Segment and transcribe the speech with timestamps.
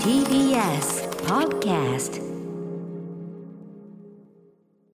[0.00, 2.22] TBS Podcast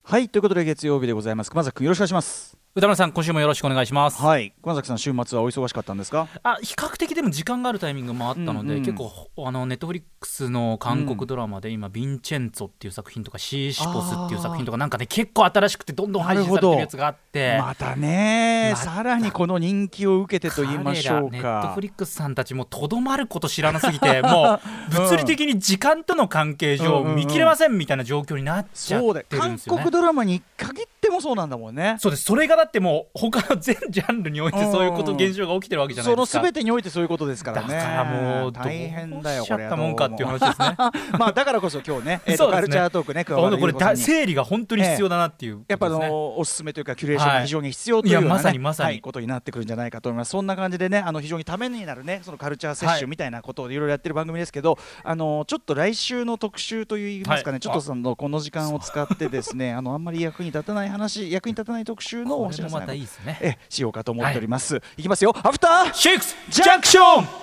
[0.03, 1.51] はいということで月曜日でございます。
[1.51, 2.59] 熊崎君よろしくお願いします。
[2.75, 4.53] 歌村さん今週もよろしくお願いします、はい。
[4.63, 6.27] 熊崎さん週末はお忙しかったんですか？
[6.43, 8.83] あ比較的でも時間があるタイミングもあったので、うんうん。
[8.85, 17.59] 結構あのネットフリックスの韓国ドラマで今、ヴィンチェンツォっていう作品とかシーシポスっていう作品とかなんかね結構新しくてどんどん配信されてるやつがあって。
[17.61, 18.75] またね。
[18.77, 24.61] さらにこの人気を受けてと言いましょうネットかフリックスさんたちもとどまること知らなすぎて も
[24.91, 29.83] う物理的に時間との関係上見切れませんみたいな状況になっちゃってるんですよね。
[29.83, 29.91] 国。
[29.91, 31.97] ドラマに限ってもそうなんだもんね。
[31.99, 32.25] そうです。
[32.25, 36.43] それがだってもう他の全ジャンルにおいてそういうことうん現象が起きてるわけじゃないそのですか。
[36.43, 37.75] 全てにおいてそういうことですからね。
[37.75, 40.77] だからもう大変だよこれったもんかっていう話ですね。
[41.19, 48.89] まあだからこそ今日ね、えーカルチャートークね加これ整理が本当に必要だなっていうことやっぱあのおすすめというかキュレーションが非常に必要というような、ねいやまさにまさに。
[48.91, 50.31] はい、ことになってくるんじゃないかと思います。
[50.31, 57.61] そんな感じでねあの非常にためになるねそのカルチャー摂取みたいなことをいろいろやってる番組ですけど、あのちょっと来週の特集といいますかね、はい。
[57.61, 63.39] ちょっとそのこの時間を使ってですねあのあんまり役に立たない話役に立たない特集のお知らせまたいいですね。
[63.41, 65.35] えしようかと思っております、い、きますよ。
[65.43, 67.43] アフターシックスジャンクション。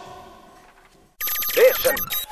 [1.60, 2.29] Junction.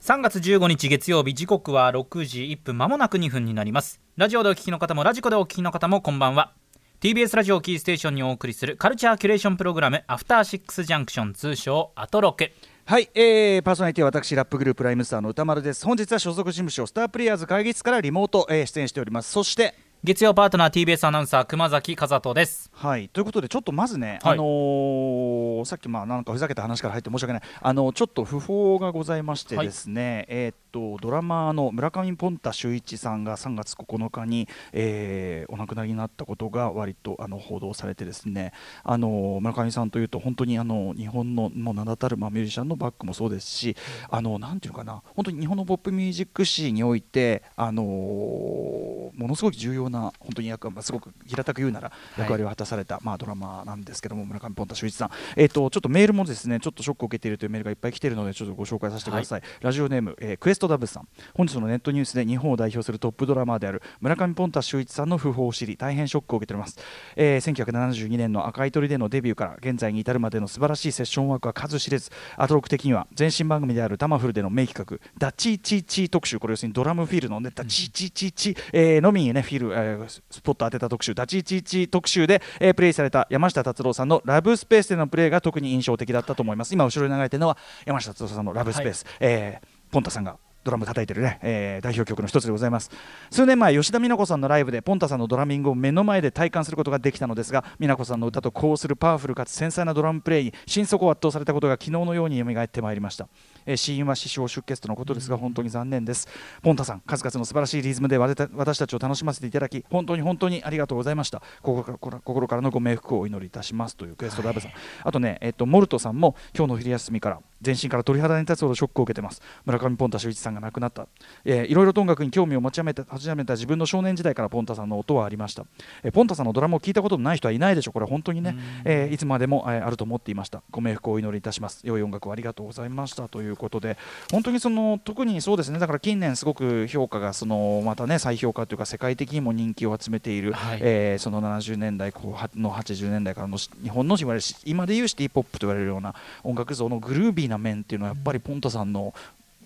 [0.00, 4.00] 3月15日月曜日時刻は6時1分まもなく2分になります。
[4.16, 6.54] ラジオでお聞きの方もラジコでお聞きの方もこんばんは。
[7.00, 12.50] TBS ラジオをキーステーションにお送りするカルチャーキュレーションプログラムアフターシックスジャンクション通称アトロク
[12.86, 15.84] はい、えー、パーソナリティは私ラップグループライムスターの歌丸です。
[15.84, 19.30] 本日は所属事務所スタープレイヤーズ会議室からリモート、えー出演しております。
[19.30, 22.70] そして月曜パートナー TBS アナウンサー熊崎和人です。
[22.72, 23.10] はい。
[23.10, 24.32] ということでちょっとまずね、はい。
[24.32, 27.42] あのーさっきまあなんかふざけた話から入って申し訳ない。
[27.60, 38.52] あのちょっと訃報がございましてはいですね、えーっとドラマーの村上ポンタ秀一さんが3月9日に、えーお亡くなりになったことが割とあの報道されてですね
[38.84, 43.76] あの村上さんというと本当にあの日本のもう名だたる、まあ、ミュージシャンのバックもそうですし
[44.08, 61.08] あのなんていうのかな本当に日本のポップミュージック史においてあのものすごく重要な本当に役、まあ、すごく平たく言うなら役割を果たされた、まあ、ドラマなんですけども村上ポンタ秀一さん、えー、とちょっとメールもですねちょっとショックを受けているというメールがいっぱい来ているのでちょっとご紹介させてください、ラジオネーム、えークエストダブさん。
[61.34, 66.78] 本日のネットニュースで日本を代表するトップドラマーである村上ポンタ秀一さんの訃報を知り大変ショックを受けております、
[67.16, 76.38] えー1972年の赤い鳥でのデビューから現在に至るまでの素晴らしいセッションワークは数知れずアトロック的には前身番組であるタマフルでの名企画ダチーチーチー特集。
[76.38, 86.74] これ要するにドラムフィルのねダチーチーチーチー、えーのみにねフィル、えースポット当てた特集ダチーチーチー特集で、えープレイされた山下達郎さんの LOVE SPACE でのプレーが特に印象的だったと思います。
[86.74, 92.90] 今後ろに流れてるのは山下達郎さんの LOVE SPACE、えーポンタさんがドラム叩いてるね、えー代表曲の一つでございます。
[93.30, 103.28] 数年前吉田美奈子さんのライブでポンタさんのドラミングを目の前で体感することができたのですが美奈子さんの歌とこうするパワフルかつ繊細なドラムプレイに心底圧倒されたことが昨日のように蘇ってまいりました、
[103.64, 106.28] えー死因は死傷出血とのことですが本当に残念です。
[106.62, 111.40] ポンタさん数々の素晴らしいリズムで私たちを楽しませていただき本当に本当にありがとうございました。
[111.62, 114.72] 心から心からのご冥福をお祈りいたしますというクエストラブさん、
[115.04, 119.42] あとね、えっとモルトさんも今日の昼休みから全身から鳥肌に立つほどショックを受けてます。
[119.64, 121.06] 村上ポンタ秀一さんが亡くなった、
[121.44, 125.64] えーいろいろと音楽に興味を持ち始めた始めた自分の少年時代からポンタさんの音はありました、
[126.02, 127.92] えーポンタさんのドラムを聞いたことのない人はいないでしょう。
[127.92, 130.62] これは本当にね、えーいつまでも、えーあると思っていました。
[130.70, 131.80] ご冥福をお祈りいたします。
[131.84, 133.28] 良い音楽をありがとうございました。
[133.28, 133.96] ということで
[134.30, 135.78] 本当にその特にそうですね。
[135.78, 140.78] だから近年すごく評価がそのまたね再評価というか世界的にも人気を集めている、はい。
[140.82, 146.14] えーその70年代後半の80年代からのし日本のいわゆるし今でいうシティ・ポップと言われるような
[146.44, 149.12] 音楽像のグルービーな面っていうのはやっぱりポンタさんの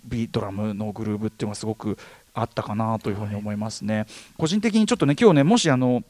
[0.05, 1.97] ビードラムのグルーブっていうのがすごく
[2.34, 4.06] あったかなというふうに思いますね。
[4.37, 6.03] 個人的にちょっとね今日ねもしあの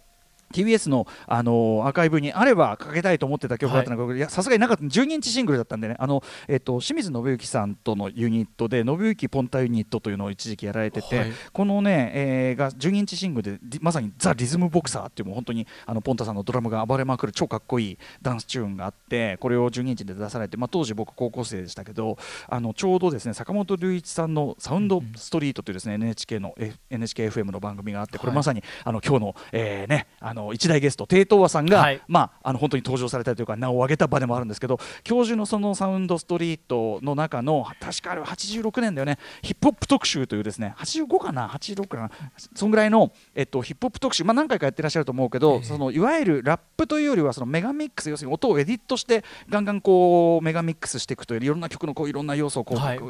[0.55, 4.19] TBS の、あのアーカイブにあればかけたいと思ってた曲だったのがい。
[4.19, 5.97] やさすがになかった12インチシングルだったんでね。
[5.99, 11.33] あの、えっと清水信之さんとのユニットで信之ポンタユニットというのを一時期やられてて、はい。
[11.53, 22.17] このね、えーが12インチシングルでリまさにザ・リズムボクサーっていうもう本当にあのポンタさんのドラムが暴れまくる超かっこいいダンスチューンがあってこれを12インチで出されて、まあ、当時僕高校生でしたけど
[22.49, 26.55] あのちょうどですね坂本龍一さんの「サウンドストリート」というですね NHK の、
[26.91, 32.01] NHKFM の番組があってこれはいまさに、あの今日の,、えーね、あの一大ゲスト低東和さんが、はい。
[32.09, 39.19] まあ、あの本当に登場されたりというか名を上げた場でもあるんですけど教授のそのサウンドストリートの中の確かあれは86年だよね。
[39.43, 42.11] ヒップホップ特集というですね85かな？86かな？
[42.55, 53.01] そんぐらいの、えっと、ヒップホップ特集、まあ、何回かやってらっしゃると思うけど、そのいわゆるラップというよりはそのメガミックス要するに音をエディットしてガンガンこうメガミックスしていくといういろんな曲のこういろんな要素をこう、はい。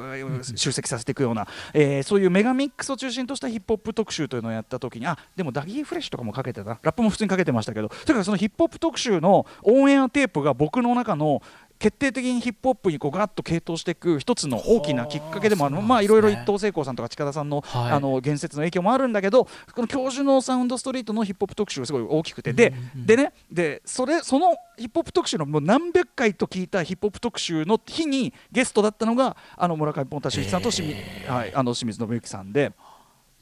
[0.57, 6.71] 集積させていくような、えーそういうメガミックスを中心としたヒップホップ特集というのをやった時にあでもダギーフレッシュとかもかけてた。
[6.71, 11.43] なラップも普通にかけてましたけどというかそのヒップホップ特集のオンエアテープが僕の中の
[11.79, 15.82] 決定的にヒップホップにこうガッと傾倒していく一つの大きなきっかけでもある。
[15.82, 17.93] まあいろいろ一等成功さんとか近田さんの,、はい。
[17.93, 19.44] あの言説の影響もあるんだけど
[19.75, 22.53] この教授のサウンドストリートのヒップホップ特集がすごい大きくて。
[22.53, 32.73] で,、でねでそれそのヒップホップ特集のもう何百回と聞いたヒップホップ特集の日にゲストだったのがあの村上ポンタ秀一さんと清水,、はい、あの清水信之さんで。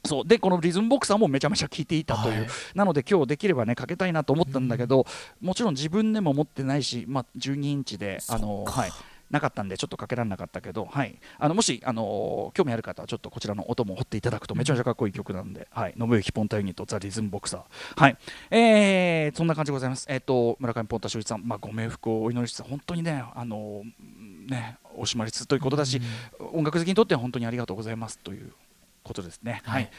[0.05, 0.27] そう。
[0.27, 2.47] でこのリズムボクサーもめちゃめちゃ聴いていたという、はい。
[2.75, 5.05] なので今日できればねかけたいなと思ったんだけど、
[5.41, 8.91] もちろん自分でも持ってないし、まあ、12インチであの、はい、
[9.33, 17.61] なかったんでちょっとかけられなかったけど、はい、あのもしあの興味ある方はちょっとこちらの音も掘っていただくとめちゃめちゃかっこいい曲なんで、はい、信行ポンタユニットザ・リズムボクサー、
[17.95, 18.17] はい。
[18.51, 23.83] えーそんな感じでございます、えっと村上ポンタ秀一さん、まあ、ご冥福をお祈りして本当にねあの
[24.47, 25.99] ねおしまりつつということだし、
[26.53, 28.53] 音楽好きにとっては本当にありがとうございますという
[29.03, 29.61] ことですね。
[29.65, 29.89] はい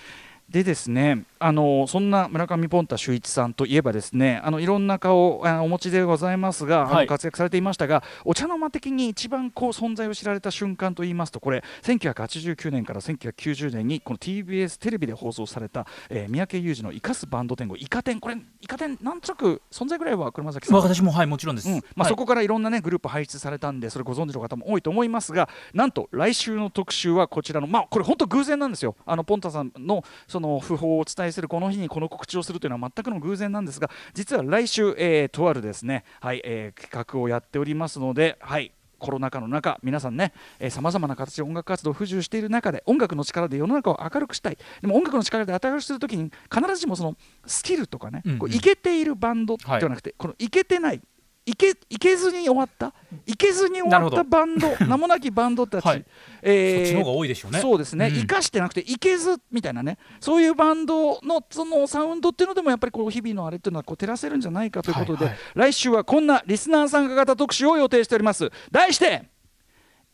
[0.48, 7.06] でですねあのそんな村上ポンタ秀一さんといえばですねあのいろんな顔あお持ちでございますが、はい。
[7.06, 20.76] 活躍されていましたがお茶の間的に一番こう存在を知られた瞬間といいますとこれ1989年から1990年にこの TBS テレビで放送された、えー三宅裕司の生かすバンド天狗イカ天これイカ天なんとなく存在ぐらいは車崎さん。
[20.76, 21.74] 私もはいもちろんです、うん。
[21.74, 22.08] まあ、はい。
[22.08, 28.96] そこからいろんな、ね、グループ輩出されたんでそれご存知の方も多いと思いますがなんと来週の特集はこちらのまあこれ本当偶然なんですよ。
[29.06, 30.02] あのポンタさんの
[30.34, 40.32] その訃報をお伝えするこの日にこの告知をするというのは全くの偶然なんですが実は来週、えーとあるですね、はいえー企画をやっておりますので、はい、コロナ禍の中皆さんね
[40.70, 44.58] さまざまな形で音楽活動を不自由している中で音楽の力で世の中を明るくしたい。
[44.80, 47.16] でも音楽の力で明るくするときに必ずしもその
[47.46, 51.00] スキルとかね、いけているバンドではなくて、このいけてない
[51.46, 52.92] いけいけずに終わった？
[53.26, 56.04] いけずに終わったバンド 名もなきバンドたち、はい。
[56.42, 57.60] えーそっちの方が多いでしょうね。
[57.60, 58.14] そうですね、うん。
[58.14, 59.98] 生かしてなくていけずみたいなね。
[60.20, 65.38] そういうバンドのそのサウンドっていうのでもやっぱりこう日々のあれっていうのはこう照らせるんじゃないかということで、はいはい。
[65.54, 68.50] 来週はこんなリスナー参加型特集を予定しております。
[68.70, 69.28] 題して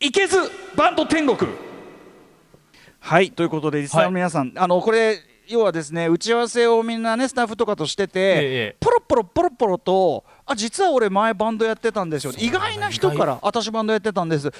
[0.01, 0.37] いけず
[0.75, 1.49] バンド天国。
[2.99, 3.31] はい。
[3.31, 5.17] ということでリスナーの皆さん、あのこれ
[5.51, 8.41] 要はですね打ち合わせをみんなねスタッフとかとしてて、え
[8.73, 12.33] えポロポロポロポロとあ実は俺前バンドやってたんですよ。
[12.37, 14.51] 意外な人から私バンドやってたんです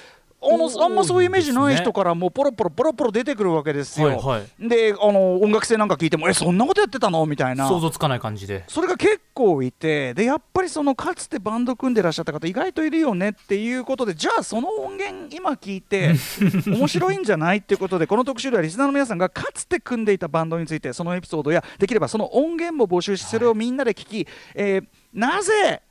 [0.44, 4.68] あのあんまそういうイメージない人からもうポロポロポロポロ出てくるわけですよ、はいはい。
[4.68, 7.26] であの音楽性なんか聞いてもえそんなことやってたの？
[7.28, 7.68] みたいな。
[7.70, 8.64] 想像つかない感じで。
[8.68, 16.14] それが結構いてでやっぱりそのかつてバンド組んでらっしゃった方意外といるよねっていうことでじゃあその音源今聞いて
[16.66, 25.82] 面白いんじゃないっていうことでこの特集ではリスナーの皆さんがかつて組んでいたバンドについてそのエピソードやできればその音源も募集しそれをみんなで聞き、えーなぜ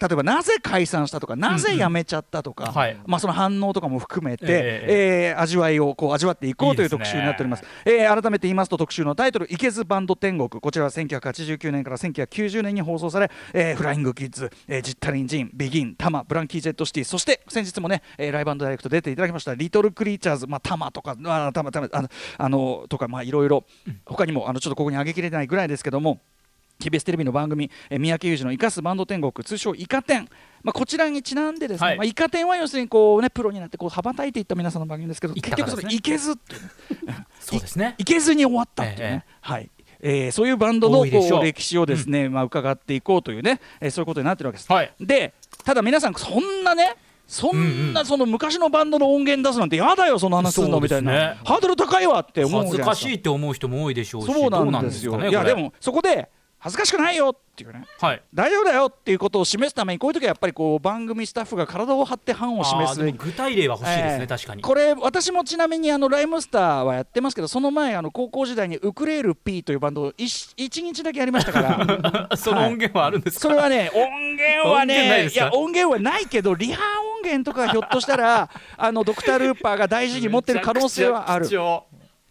[0.00, 2.96] 例えばなぜ解散したとかなぜ辞めちゃったとか、はい。
[3.06, 4.86] まあ、その反応とかも含めて、え
[5.34, 7.64] えー味わいをこう味わっていこうという特集になっております。
[7.84, 17.04] えー改めて言いますと特集のタイトル「いけずバンド天国」こちらは1989年から1990年に放送され、えーフライングキッズ、えージッタリンジンビギンタマブランキー・ジェット・シティ。
[17.04, 22.08] そして先日もね、えーライブダイレクト出ていただきましたリトル・クリーチャーズ、まあ、タマとかあタマタマあの
[22.38, 23.64] あのとかまあいろいろ
[24.04, 26.20] 他にもあのちょっとここに上げきれないぐらいですけども
[26.80, 30.28] TBS テレビの番組「えー三宅裕司の生かすバンド天国」通称「イカ天」
[30.62, 31.96] まあ、こちらにちなんでですね、はい。
[31.96, 36.58] まあ、イカ天は要するにこう、ね、プロになってこう羽ばたいていった皆さんの番組ですけど結局それいけずってい
[37.02, 37.26] うね。
[37.40, 37.94] そうですね。
[37.98, 39.70] いけずに終わったっていうね、えはい。
[40.02, 41.38] えーそういうバンドのこう。
[41.40, 44.72] う歴史をですね、まあ、伺っていこうというね、えーそういうことになってるわけです。
[44.72, 44.92] はい。
[45.00, 45.34] で
[45.64, 51.38] ただ皆さんそんなねそんなその昔のバンドの音源出すなんてやだよその話するのみたいな、ね。
[51.44, 53.08] ハードル高いわって思う恥ずかじゃないですか。
[53.08, 56.28] しいって思う人も多いでしょうしそうどなんですよかねいやでもそこで
[56.60, 57.86] 恥ずかしくないよっていうね。
[57.98, 58.22] はい。
[58.34, 63.12] 大丈夫だよっていうことを示すためにこういう時はやっぱりこう番組スタッフが体を張って範を示す。
[63.12, 64.62] 具体例は欲しいですね、えー確かに。
[64.62, 72.28] これ私もちなみにあのライムスターはやってますけどその前あの高校時代にウクレール P というバンドを 1, 日だけやりましたから。
[72.36, 76.82] その音源はあるんですか、それはね音源 はねいや音源はないけどリハ
[77.20, 81.48] 音源とかひょっとしたらあのドクター・ルーパーが大事に持ってる可能性はある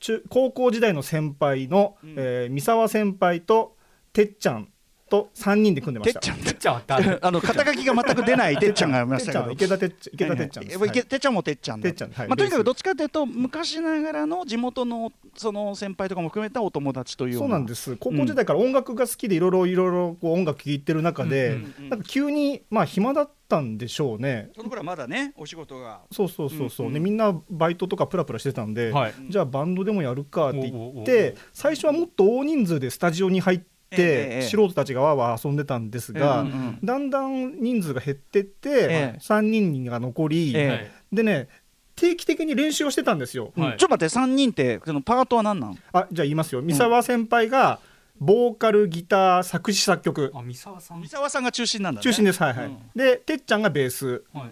[0.00, 2.14] 中高校時代の先輩の、うん。
[2.16, 3.76] えー三沢先輩と
[4.12, 4.68] てっちゃん
[5.10, 6.20] と3人で組んでました。
[6.20, 6.44] てっちゃん。
[6.44, 11.82] てっちゃんは誰 あの肩書きが全く出ないてっちゃんがいまてっちゃんしたけど池田てっちゃん池田てっちゃんてっちゃんもてっちゃんだ。
[11.82, 12.28] てっちゃんはい。
[12.28, 17.80] まあ、とにかくどっちかというと昔ながらの地元のその先輩とかも含めたお友達というよそうなんです。
[17.82, 24.50] す高校時代から音楽が好きでいろいろいろいろこう音楽聴いてる中で、なんか急にまあ暇だったんでしょうね。
[24.54, 26.02] その頃はまだねお仕事が。
[26.12, 29.14] そうそうそうそう、ねみんなバイトとかプラプラしてたんで、はい。
[29.28, 39.18] じゃあバンドでもやるかって言って最初はもっと大人数でスタジオに入って、素人たちがわーわー遊んでたんですが、うんうんだんだん人数が減ってって、ええ。
[39.20, 41.48] 3人が残り、でね
[41.96, 43.52] 定期的に練習をしてたんですよ。
[43.56, 43.72] はい。
[43.72, 45.78] うんちょっと待って3人ってそのパートは何なん？
[45.92, 46.62] あじゃあ言いますよ。
[46.62, 47.80] 三沢先輩が
[48.18, 50.30] ボーカルギター作詞作曲。
[50.34, 51.00] あ三沢さん。
[51.00, 52.02] 三沢さんが中心なんだね。
[52.02, 52.42] 中心です。
[52.42, 52.78] はいはい、うん。
[52.94, 54.22] でてっちゃんがベース。
[54.32, 54.50] はい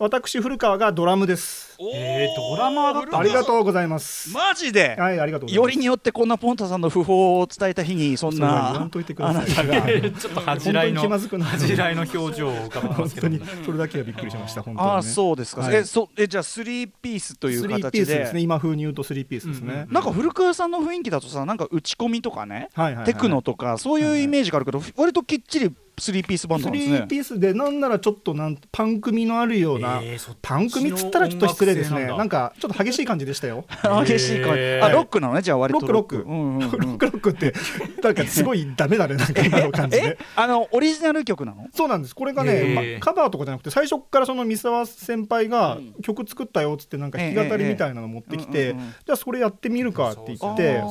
[0.00, 1.76] 私古川がドラムです。
[1.80, 4.30] えードラマーだったありがとうございます。
[4.32, 4.94] マジで？
[4.96, 5.64] はいありがとうございます。
[5.64, 9.44] よりによってこんなポンタさんの訃報を伝えた日にそんな言わなんといてください。
[9.44, 10.10] あなたが。
[10.20, 11.50] ちょっと恥じらいの本当に気まずくなる。
[11.50, 14.62] 恥じらいの表情を浮かべてま本当にすけどねそれだけはびっくりしました。
[14.62, 15.74] 本当に、ね、ああそうですか、はい。
[15.74, 18.40] えそえじゃあ3ピースというスリーピ形でースですね。
[18.40, 19.92] 今風に言うとスリーピースですね、うんうん。
[19.92, 23.04] なんか古川さんの雰囲気だとさなんか打ち込みとかね、はいはいはい。
[23.04, 26.98] テクノとかそういうイメージがあるけど、割ときっちり3ピースバンドスなんですね。
[26.98, 32.00] リーピースでなんならちょっとなんパン組のあるような、えーパン組っつったらちょっと失礼ですね。
[32.00, 32.16] なんだ。
[32.18, 33.64] なんかちょっと激しい感じでしたよ。
[34.06, 36.16] 激しい感じ、あロックなのねじゃあ割とロック。
[36.18, 36.68] ロックうんうんうん。
[36.68, 37.54] ロックロックって
[38.02, 40.16] なんかすごいダメだねなんか今の感じで。
[40.20, 40.24] え？
[40.36, 41.66] あのオリジナル曲なの？
[41.72, 42.14] そうなんです。
[42.14, 42.94] これがへね、ー。
[42.94, 45.94] まカバーとかじゃなくて最初からその三沢先輩がうん。
[46.02, 50.82] 曲作ったよっつってなんか弾き語りみたいなの持ってきて、ええええうんうんうんじゃあそれやってみるかって言って。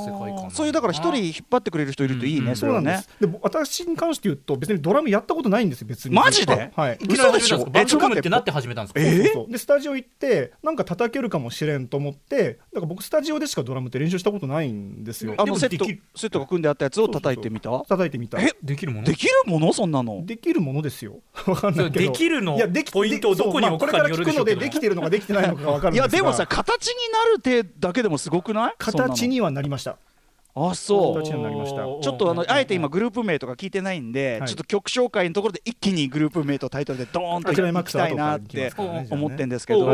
[0.51, 2.55] そういうだから一人引っ張ってくれる人いるといいね、うん。
[2.55, 3.09] そうなんです。
[3.19, 6.15] でぼ私に関して言うと別にドラムやったことないんですよ別に。
[6.15, 6.71] マジで？
[6.75, 6.97] はい。
[7.09, 7.65] 嘘でしょ？
[7.65, 8.99] バンド組むってなって始めたんですか？
[9.01, 9.51] えそうそうそう。
[9.51, 15.35] でスタジオ行ってなんか叩けるかもしれんと思ってだから僕スタジオでしかドラムって練習したことないんですよ。
[15.37, 15.85] あのセット
[16.15, 17.69] セットが組んであったやつを叩いてみた？
[17.87, 18.41] 叩いてみた。
[18.41, 19.07] えできるもの？
[19.07, 19.73] できるもの？
[19.73, 20.25] そんなの？
[20.25, 21.19] できるものですよ。
[21.47, 22.11] わかんないけど。
[22.11, 22.55] できるの？
[22.55, 26.07] いやできポイントをどこに置くかによるでしょうけどそうまあこれから聞くのでできてるのかできてないのかが分かるんですが。
[26.07, 28.73] いやでもさ形になる手だけでもすごくない？
[28.77, 29.97] 形にはなりました
[30.59, 31.23] あそう。
[31.23, 31.77] 形になりました。
[31.77, 34.49] ちょっとあのあえて今グループ名とか聞いてないんで、はい。
[34.49, 38.71] ちょっと曲紹介のところで一気にグループ名とタイトルでドーンといきたいなって
[39.11, 39.89] 思ってんですすけど、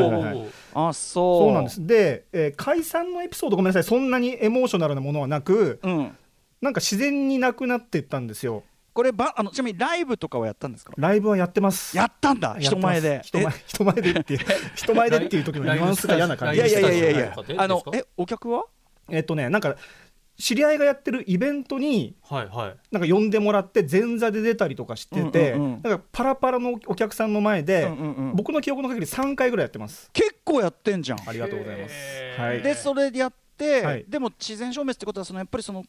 [0.74, 1.44] あそう。
[1.46, 1.86] そうなんです。
[1.86, 3.84] で、えー解散のエピソードごめんなさい。
[3.84, 6.18] そんなにエモーショナルなものはなくうん。
[6.62, 8.64] なんか自然になくなっていったんですよ。
[8.94, 10.94] こればあのちなみにライブとかはやったんですか？
[10.98, 11.98] ライブはやってます。
[11.98, 12.56] やったんだ。
[12.60, 13.22] 人前で。
[13.24, 14.38] 人前人前でって
[14.76, 18.66] 人前でっていう時のニュアンスが嫌な感じいやいやいやいやあのえお客は？
[19.10, 19.76] えっとねなんか
[20.44, 22.76] 知り合いがやってるイベントにはいはい。
[22.92, 25.82] なんか呼んでもらって前座で出たりとかしてて、うんうんうん。
[25.82, 28.36] なんかパラパラのお客さんの前で、うんうんうん。
[28.36, 30.10] 僕の記憶の限り3回ぐらいやってます。
[30.12, 31.20] 結構やってんじゃん。
[31.26, 31.96] ありがとうございます。
[32.38, 32.62] はい。
[32.62, 34.06] でそれでやって、はい。
[34.06, 35.88] でも自然消滅ってことはそのやっぱりそのま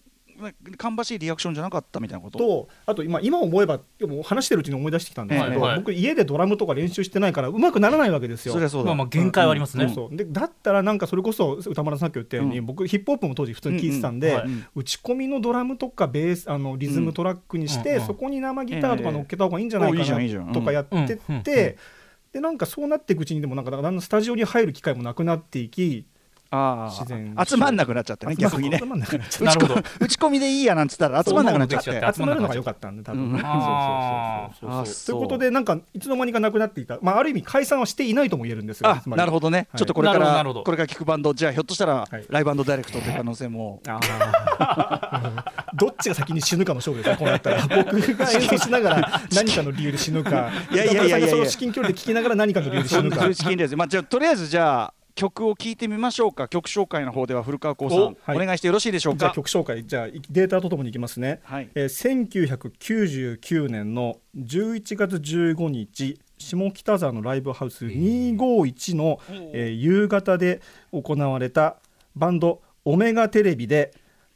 [0.76, 2.38] 芳しいリアクションじゃなかったみたいなこと？
[2.38, 5.79] とあと今今思えばでも話してるうちに思い出してきたんですけど、はいはい。
[5.79, 8.53] 僕家でドラムとか練習してないからうまくならないわけですよ。
[8.53, 9.87] そりゃそうだ、まあまあ限界はありますね。
[9.87, 10.17] そうそう。
[10.17, 12.67] でだったらなんかそれこそ歌丸さんさっき言ったように、うん。
[12.67, 14.64] 僕ヒップホップも当時普通に聴いてたんで、うんうんはい。
[14.76, 18.07] 打ち込みのドラムとかベースあのリズムトラックにして、うんうん。
[18.07, 20.00] そこに生ギターとか乗っけた方がいいんじゃないかええ。
[20.00, 20.43] おいいじゃんいいじゃん。
[20.43, 20.49] うん。
[20.49, 21.79] なとかやってって、
[22.33, 26.13] でなんかそうなっていくうちにでもなんかだんだんスタジオに入る機会もなくなっていきあ
[26.90, 27.34] 自然。
[27.37, 28.78] あ集まんなくなっちゃってね逆にね。
[28.78, 31.90] 集まんなくなっちゃっ打ちなるほど込打ち込みでいいやなんつったら集まんなくなっちゃって。
[32.14, 33.30] 集まるのが良かったんで多分、うん。
[33.32, 39.78] そうそうそうそうあそうということでなんかいつの間にかなくなっていた、まあ、ある意味解散はしていないとも言えるんですよあつまりなるほどね、はい。
[39.78, 42.25] ちょっとこれからこれから聞くバンドじゃあひょっとしたら、はい。
[42.28, 43.80] ライブダイレクトという可能性も。
[45.75, 47.66] どっちが先に死ぬかの勝負ですね、こうなったら。
[47.84, 53.28] 僕が演奏しながら何かの理由で死ぬか、いやいやいやいやその至近距離で聞きながら何かの理由で死ぬか。
[53.76, 56.49] まあじゃあとりあえずじゃあ曲を聴いてみましょうか。
[56.49, 61.40] 曲紹介の方では古川光さんお,、願いしてよろしいでしょうじゃあか曲紹介、じゃあデータとともにいきますね。
[61.44, 61.68] はい。
[61.75, 69.21] えー1999年の11月15日、下北沢のライブハウス251の、
[69.52, 70.61] えー夕方で
[70.92, 71.76] 行われた
[72.16, 73.92] バンドオメガテレビで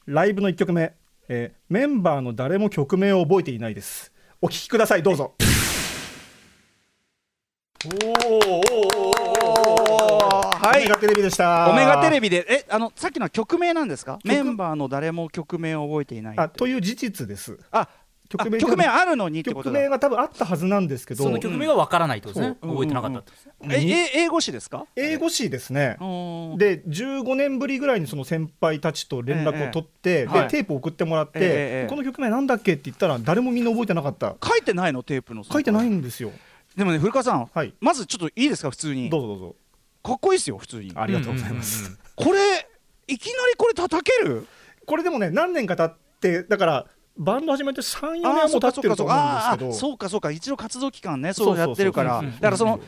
[0.06, 0.94] ライブの1曲目、
[1.28, 4.12] えーメンバーの誰も曲名を覚えていないです。
[4.40, 5.34] お聴きくださいどうぞ。
[5.40, 5.58] はい
[7.84, 8.57] オ
[10.88, 11.68] メガテレビでした。
[11.68, 14.18] オメガテレビでえあのさっきのは曲名なんですか？
[14.24, 14.26] 曲。
[14.26, 17.58] メンバーの誰も曲名を覚えていないあという事実です。
[17.70, 17.90] あ
[18.30, 19.74] 曲名曲名あるのにってことだ。
[19.78, 21.24] 曲名が多分あったはずなんですけど。
[21.24, 22.72] その曲名がわからないとですね、そう。
[22.72, 23.22] 覚えてなかった
[23.70, 24.86] ええ英語詞ですか？
[24.96, 25.98] 英語詞ですね。
[26.00, 26.58] うん。
[26.58, 30.48] で15年ぶりぐらいにその先輩たちと連絡を取って、ではい。
[30.48, 34.36] テープを送ってもらって、この曲名なんだっけって言ったら誰もみんな覚えてなかった。
[34.42, 35.02] 書いてないの？
[35.02, 36.32] テープの書いてないんですよ。
[36.76, 37.74] でもね古川さん、はい。
[37.80, 38.70] まずちょっといいですか？
[38.70, 39.10] 普通に。
[39.10, 39.56] どうぞどうぞ
[40.02, 40.92] かっこいいですよ普通に。
[40.94, 42.40] ありがとうございます、うんうんうんこれ
[43.06, 44.46] いきなりこれ叩ける？
[44.84, 46.86] これでもね何年か経ってだから
[47.16, 49.66] バンド始めて34年あはもう経ってると思うんですけど。
[49.66, 50.32] あーそうかそうか。
[50.32, 52.18] 一応活動期間ねそうやってるから。
[52.18, 52.80] そうそうそうだからその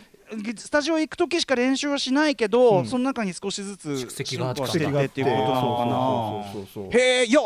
[0.56, 2.86] スタジオ行く時しか練習はしないけど、うん。
[2.86, 6.98] その中に少しずつ蓄積があってっていうことなのかな。
[6.98, 7.40] へえいや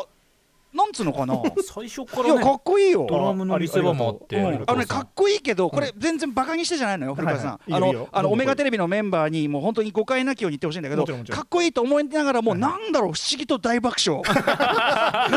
[0.75, 1.40] なんつうのかな？
[1.62, 3.07] 最初かいやらねかっこいいよ。
[3.09, 4.64] ドラムの見せ場もあってうん。
[4.66, 14.23] あのねかっこいいけどこれ全然バカにしてじゃないのよ古川さん、あのあのオメガテレビのメンバーにもう本当に誤解なきように言ってほしいんだけどかっこいいと思いながらもうなんだろう不思議と大爆笑。
[14.35, 15.28] な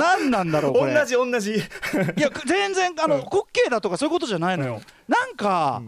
[0.00, 0.94] なんなんだろうこれ。
[0.94, 1.54] 同じ同じ。
[1.54, 1.58] い
[2.20, 4.80] や全然あの滑稽だとかそういうことじゃないのよ。
[5.08, 5.82] なんか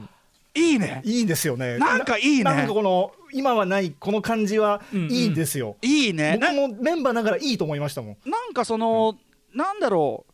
[0.55, 1.03] いいね。
[1.05, 1.79] いいんですよね。
[1.79, 2.45] なんかいいね。
[2.45, 6.37] なんかこの今はないこの感じはいいんですよ、いいね。
[6.39, 8.31] な僕もメンバーながらいいと思いましたもん。
[8.31, 9.17] なんかその
[9.55, 10.31] なんだろう。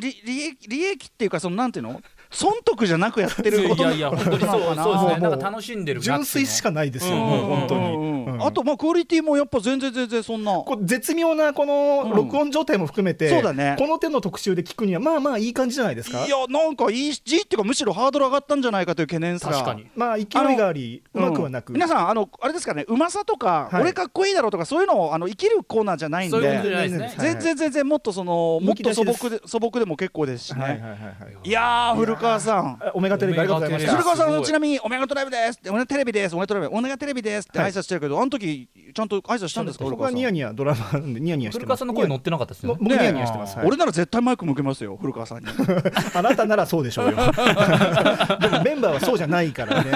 [0.00, 2.02] 利利益利益っていうかそのなんていうの？
[2.36, 4.56] 損得じゃなくやってるこ といやいや本当にそうな。
[4.58, 5.28] のかなそうですね。
[5.28, 10.52] なんか楽しんでる純粋しかないですよ、本当に、あとまあクオリティもやっぱ全然全然そんな。
[10.52, 13.76] こう絶妙なこの録音状態も含めて、そうだね。
[13.78, 16.26] この手の特集で聞くにはまあまあいい感じじゃないですか？
[16.26, 19.52] いやなんかいいしいいっていうかむしろハードル上がったんじゃないかという懸念すら。
[19.52, 19.86] 確かに。
[19.96, 20.26] まあ勢い
[20.56, 21.74] がありうまくはなく、うん。
[21.74, 23.82] 皆さんあのあれですかねうまさとか、はい。
[23.82, 26.36] 俺かっこいいだろうとかそういうのをあの生きるコーナーじゃないんで。
[26.36, 27.06] そういうことじゃないですね。
[27.06, 31.48] はい全然全然もっとそのもっと素朴で素朴でも結構ですしね、はいはいはいはい。
[31.48, 32.78] いやー古川さん。
[32.80, 33.38] あオメガテレビ。
[33.38, 33.92] ありがとうございました。
[33.92, 41.58] 古川さんちなみに「オメガトライブです」って「オメガテレビです」「オメガトライブオメガテレビです」って挨拶してるけど、あの時ちゃんと挨拶したんですか僕はニヤニヤドラマニヤニヤしてます。
[41.58, 42.74] 古川さんの声乗ってなかったですね。
[42.80, 43.66] ニヤニヤしてます、はい。
[43.66, 45.46] 俺なら絶対マイク向けますよ古川さんに。
[46.14, 47.16] あなたならそうでしょうよ。
[47.16, 49.90] で もメンバーはそうじゃないからね。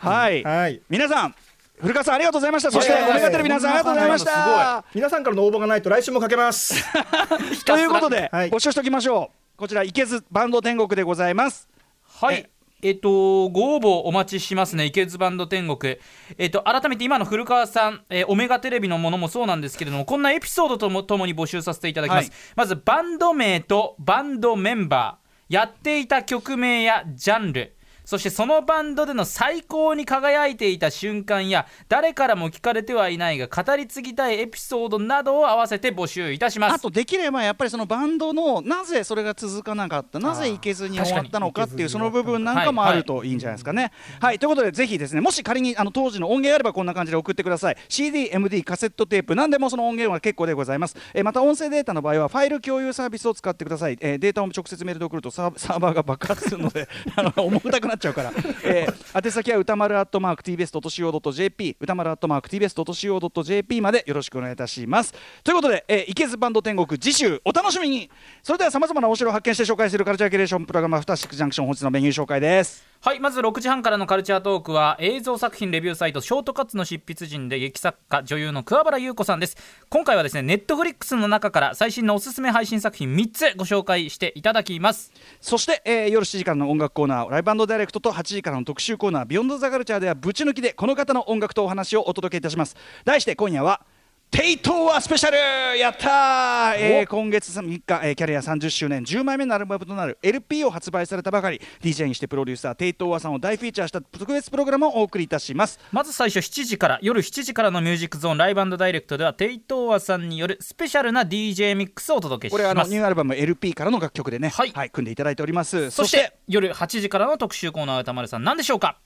[0.00, 0.42] はい。
[0.42, 0.80] はい。
[0.88, 1.34] 皆さん
[1.80, 2.70] 古川さんありがとうございました。
[2.70, 4.84] そしていやいやいやオメガテレビ皆さんありがとうございました。
[4.94, 6.84] 皆さんからの応募がないと来週もかけます。
[7.64, 8.50] ということで、はい。
[8.50, 11.68] 募集しておきましょうこちらいけずバンド天国でございます
[12.04, 12.48] はい。
[12.80, 15.96] えっと、ご応募お待ちしますね、池津バンド天国。
[16.38, 22.30] えっと、改めて今の古川さん、えーオメガテレビのものもそうなんですけれども、こんなエピソードともともに募集させていただきます。
[22.30, 27.74] はいまず、バンド名とバンドメンバー、やっていた曲名やジャンル、
[28.08, 36.74] そしてそのバンドでの最高に輝いていた瞬間や、誰からも聞かれてはいないが、語り継ぎたいエピソードなどを合わせて募集いたします。
[36.76, 43.34] あとできればやっぱりそのバンドのなぜそれが続かなかったなぜいけずに終わったのかっていうその部分なんかもあるといい。
[43.34, 43.92] んじゃないですかね。
[44.20, 47.76] はい、ということでぜひですねもし仮にあの当時の音源あればこんな感じで送ってください。
[47.90, 58.32] CD、MD、カセットテープ何でもその音源は結構でございます、えーまた音声データの場合はファイル共有サービスを使ってください、えーデータを直接メールで送るとサーバーが爆発するので あの重たくなっちゃうから、
[58.64, 65.14] えー宛先は歌丸アットマーク TBS.CO.JP 歌丸アットマーク TBS.CO.JP までよろしくお願いいたします。
[65.42, 68.10] ということで、えー、いけずバンド天国次週お楽しみに。
[68.42, 72.84] それではさまざまなお城を発見して紹介するカルチャーキュレーションプログラムアフターシックジャンクション本日のメニュー紹介です。
[73.00, 79.56] はいまず6時半からのカルチャートークは映像作品レビューサイトショートカッツの執筆人で劇作家女優の桑原優子さんです。
[79.88, 85.12] 今回はですねネットフリックスの中から最新のおすすめ配信作品3つご紹介していただきます。
[85.40, 92.74] そして、えー夜7時からの音楽コーナーライブダイレクトと8時からの特集コーナービヨンドザカルチャーではぶち抜きでこの方の音楽とお話をお届けいたします。
[93.04, 93.82] 題して今夜は
[94.30, 95.78] テイ・トウワスペシャル！
[95.78, 101.60] やったー、えー今月3日、えーキャリア30周年10枚目のアルバムとなる LP を発売されたばかり。
[101.80, 105.80] DJ にしてプロデューサーテイ・トウワさんを大フィーチャーした特別プログラムをお送りいたします。
[105.92, 114.90] まず最初7時から夜7時からのミュージックゾーンライブダイレクトではテイ・トウワさんによるスペシャルな DJ ミックスをお届けしこれあのますニューアルバム LP からの楽曲でね、はい。
[114.90, 115.90] 組んでいただいております。
[115.90, 118.98] そして夜8時からの特集コーナー歌丸さん何でしょうか？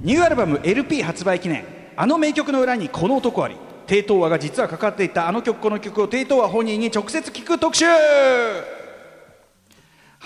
[0.00, 3.56] ニューアルバム LP 発売記念あの名曲の裏にこの男あり。
[3.86, 7.84] テイ・トウワが実はかかっていたあの曲この曲をテイ・トウワ本人に直接聞く特集。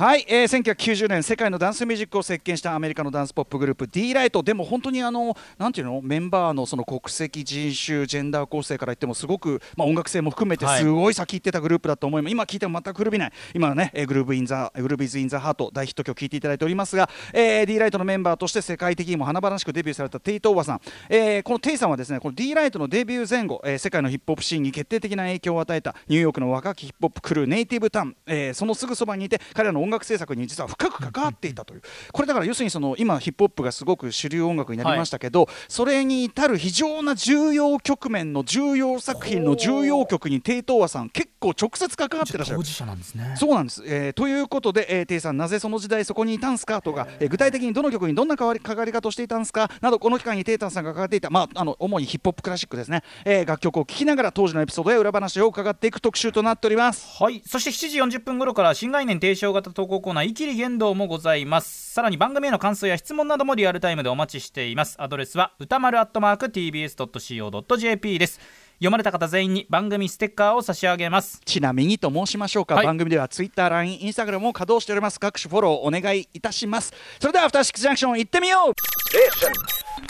[0.00, 4.42] はい、えー、1990年世界のダンスミュージックを席巻したアメリカのダンスポップグループ D ライト。
[4.42, 6.00] でも本当にあのなんていうの？
[6.00, 10.80] メンバーのその国籍人種ジェンダー構成から言ってもすごく、まあ、音楽性も含めてはい。
[10.80, 13.32] すごい先行ってたグループだと思います、今聞いても全く古びない。
[13.52, 31.82] 今はねえー Groove in the Groove Is in the Heart 大ヒット曲聴いていただいておりますが、えー、D ライトのメンバーとして世界的にも華々しくデビューされたテイ・トウワさん、えー、このテイさんはですねこの D ライトのデビュー前後、えー世界のヒップホップシーンに決定的な影響を与えたニューヨークの若きヒップホップクルーネイティブタウン、えーそのすぐそばにいて彼らの音楽制作に実は深く関わっていたという。
[32.12, 42.58] これだから要するにその今ヒップホップがすごく主流音楽になりましたけど、それに至る非常な重要局面の重要作品の重要曲にテイトーワさん結構直接関わってらっしゃる。
[42.58, 42.62] 当。
[42.62, 43.34] 事者なんですね。
[43.36, 57.22] そうなんです、えーということで、えー、テイさんなぜその時代そこにいたんすかとか、えー具体的にどの曲にどんな関わり関わり方をしていたんすかなどこの期間にテイタンさんが関わっていた、まあ、あの主にヒップホップクラシックですね、えー楽曲を聴きながら当時のエピソードや裏話を伺っていく特集となっております。
[57.22, 57.42] はい。
[57.46, 61.92] そして7時40分頃から新概念提唱型投稿コーナー「イキリ言動」もございます。
[61.92, 64.96] さらに番組への感想や質問などもリアルタイムでお待ちしています。
[64.98, 68.40] アドレスは歌丸アットマーク TBS.CO.JP です。
[68.80, 71.42] 読まれた方全員に番組ステッカーを差し上げます。
[71.44, 72.86] ちなみにと申しましょうか、はい。
[72.86, 75.20] 番組では Twitter、LINE、Instagram も稼働しております。
[75.20, 76.94] 各種フォローお願いいたします。
[77.20, 78.72] それではアフターシックスジャンクション行ってみよう。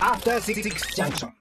[0.01, 0.62] After Six
[0.94, 1.29] Junction.